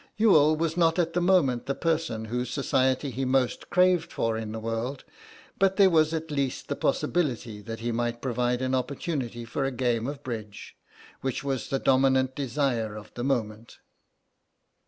Youghal 0.17 0.55
was 0.57 0.75
not 0.75 0.97
at 0.97 1.13
the 1.13 1.21
moment 1.21 1.67
the 1.67 1.75
person 1.75 2.25
whose 2.25 2.49
society 2.49 3.11
he 3.11 3.23
most 3.23 3.69
craved 3.69 4.11
for 4.11 4.35
in 4.35 4.51
the 4.51 4.59
world, 4.59 5.03
but 5.59 5.75
there 5.75 5.91
was 5.91 6.11
at 6.11 6.31
least 6.31 6.69
the 6.69 6.75
possibility 6.75 7.61
that 7.61 7.81
he 7.81 7.91
might 7.91 8.19
provide 8.19 8.63
an 8.63 8.73
opportunity 8.73 9.45
for 9.45 9.63
a 9.63 9.69
game 9.71 10.07
of 10.07 10.23
bridge, 10.23 10.75
which 11.21 11.43
was 11.43 11.67
the 11.69 11.77
dominant 11.77 12.35
desire 12.35 12.95
of 12.95 13.13
the 13.13 13.23
moment. 13.23 13.77